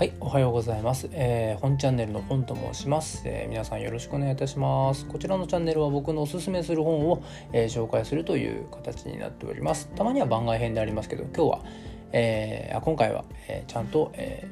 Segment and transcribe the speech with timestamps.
[0.00, 1.10] はい、おはようございます。
[1.12, 5.04] えー、本チャンネルの本と申します、えー、皆さんよろしくお願いいたします。
[5.04, 9.90] こちらのチャンネルは僕のおすすめする本を、えー、紹介するという形になっております。
[9.94, 11.60] たまには番外編でありますけど、今日は、
[12.12, 14.48] えー、今回は、えちゃんと、え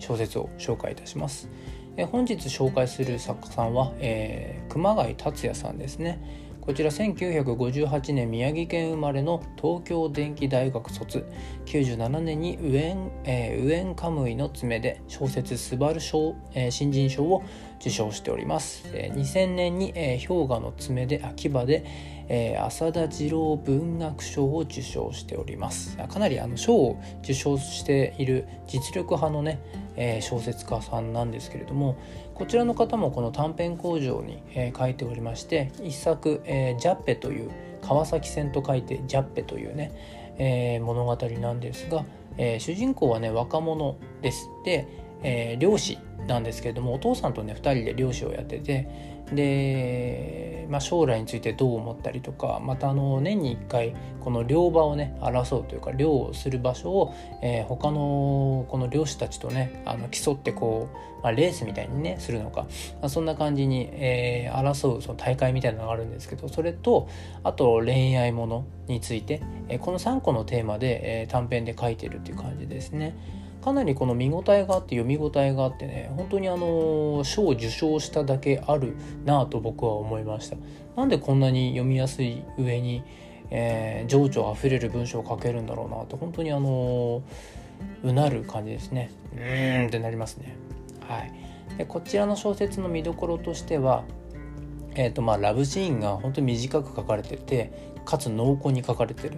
[0.00, 1.48] 小説を紹介いたします。
[1.96, 6.47] え本日紹介する作家さんは、え熊谷達也さんですね。
[6.68, 11.24] こちら1958年宮城県生まれの東京電機大学卒。
[11.64, 17.42] 97年にウエン,、えー、ウエンカムイの爪で小説「スバル賞」えー、新人賞を
[17.80, 21.86] 受賞しております、えー、2000年に、えー、氷河の爪で秋葉で、
[22.28, 25.96] えー、浅田次郎文学賞を受賞しております。
[25.96, 29.58] かなりあの賞を受賞している実力派のね、
[29.98, 31.96] え、小説家さんなんですけれども
[32.34, 37.50] こちらの方もこの短編工場に、え、書いておりまして一作、え、ジャッペという
[37.82, 39.92] 川崎線と書いてジャッペというね、
[40.38, 42.04] え、物語なんですが、
[42.36, 44.48] え、主人公はね若者です。
[44.62, 44.86] って、
[45.22, 48.88] えー、漁師なんですけれどもお父さんとね2人で漁師をやってて
[49.32, 62.62] で、まあ、将来についてどう思ったりとかまたあの年に1回この漁場をね争うというか漁をする場所を、えー、他のこの漁師たちとねあの競ってこう、まあ、レースみたいにねするのか、
[63.00, 67.08] まあ、そんな感じに、えー、争うその大会みたいなのがあるんですけどそれと
[67.42, 73.14] あと恋愛ものについて、えー、この3個のテーマで、え、短編で書いてるっていう感じですね。
[73.62, 80.56] かなりこの見応えがあって読み応えがあってね本当にあの賞を受賞しただけあるなぁと僕は思いました。
[80.96, 83.02] なんでこんなに読みやすい上に、
[83.50, 87.22] えー、情緒あふれる文章を書けるんだろうなって本当にあの
[88.02, 89.10] うなる感じですね。
[89.34, 90.56] うーんってなりますね。
[91.06, 91.32] はい。
[91.76, 94.04] でこちらの小説の見どころとしては
[94.94, 99.36] えーとまあ、ラブシーンが本当に短く書かれててかつ濃厚に書かれてるっ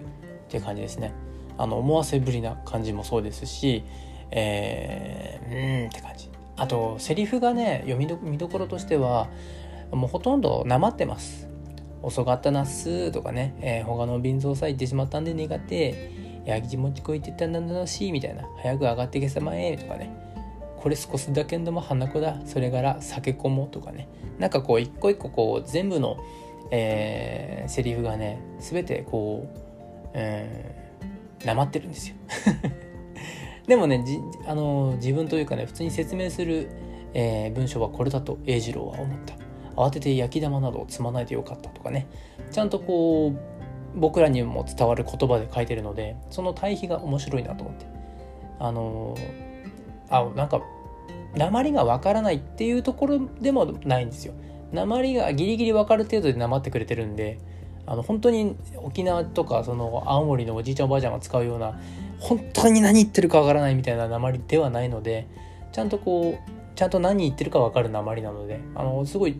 [0.49, 1.13] て感じですね。
[1.57, 3.83] あの思わせぶりな感じもそうですし
[4.31, 6.29] えー、うんって感じ。
[6.57, 9.29] あとセリフがね読みど見どころとしては
[9.91, 11.47] もうほとんどなまってます。
[12.01, 16.21] 遅かったなっすとかね、えー、他の便蔵さ行ってしまったんで苦手。
[16.43, 18.43] 焼き餅こいってたんだなしみたいな。
[18.63, 20.09] 早く上がってけさまえとかね。
[20.77, 22.41] これ少しだけんでも花子だ。
[22.45, 24.09] それから酒こもとかね。
[24.39, 26.17] なんかこう一個一個こう全部の、
[26.71, 32.15] えー、セリフがね全てこう、えー、なまってるんですよ。
[33.67, 34.03] でもね
[34.47, 36.69] あの自分というかね普通に説明する、
[37.13, 39.35] えー、文章はこれだと栄次郎は思った。
[39.75, 42.07] 慌てて焼き玉などを積まないでよかったとかね。
[42.51, 47.85] ちゃんとこう僕らにも伝わる言葉で書いてるのでその対比が面白いなと思って。
[48.59, 49.17] あの
[50.09, 50.61] あなんか
[51.35, 54.33] 鉛がわからないっていうところでもないんですよ。
[54.73, 57.39] 鉛がギリギリ分かる程度で鉛ってくれてるんで
[57.85, 61.79] あの本当に沖縄とかその青森のおじいちゃんおばあちゃんが使うような
[62.19, 65.27] 本当に何言ってるかわからないみたいな鉛ではないので
[65.71, 69.35] ちゃんとこうちゃんと何言ってるかわかる鉛なのであのすごい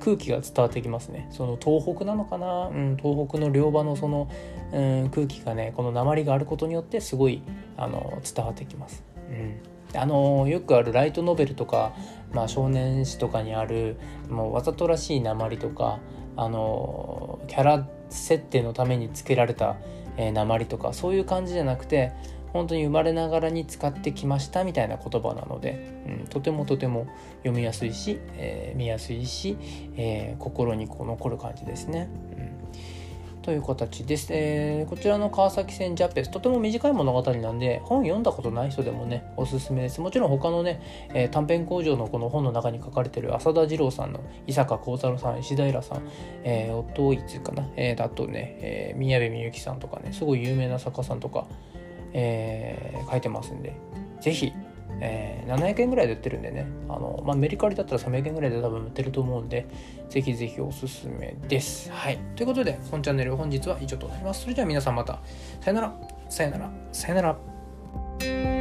[0.00, 1.28] 空気が伝わってきますね。
[1.30, 4.28] その東北なのかな、うん、東北の両場のその、
[4.72, 7.42] うん、空気がねこの鉛があることによってすごい
[7.76, 9.04] あの伝わってきます。
[9.30, 9.72] うん。
[9.94, 11.94] あのよくあるライトノベルとか、
[12.32, 13.96] まあ、少年誌とかにある
[14.30, 15.98] もうわざとらしい鉛とか
[16.36, 19.76] あのキャラ設定のためにつけられた
[20.16, 22.12] えー、鉛とかそういう感じじゃなくて
[22.52, 27.06] 本当に生まれながらに使ってきましたみたいな言葉なので、うん、とてもとても
[27.38, 29.56] 読みやすいし、えー、見やすいし、
[29.96, 32.10] えー、心にこう残る感じですね。
[33.42, 40.00] という形です、えー、こちらの川崎線ジャペスとても短い物語なんで本読んだことない人でもねおすすめです。
[40.00, 40.80] もちろん他のね、
[41.12, 46.08] えー、短編工場のこの本の中に書かれてる浅田次郎さんの伊坂幸太郎さん石平さん、
[46.44, 51.46] えー、夫いつかな、えー、あとね、えー、宮部みゆきさんとかねすごい有名な作家さんとか、
[52.12, 53.74] えー、書いてますんで
[54.20, 54.52] 是非
[55.04, 59.66] えー、700円ぐらいで売ってるんでね、あの、まあ、メリカリだったら300円ぐらいで多分売ってると思うんで、
[60.08, 61.90] ぜひぜひおすすめです。
[61.90, 62.18] はい。
[62.36, 64.42] ということで、本チャンネル本日は以上となります。
[64.42, 65.18] それでは皆さんまた、
[65.60, 65.92] さよなら、
[66.28, 68.51] さよなら、さよなら。